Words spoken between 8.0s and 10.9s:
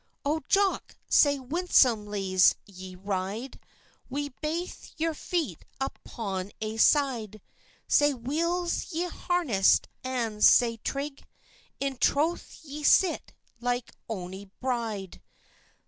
weel's ye're harnessd, and sae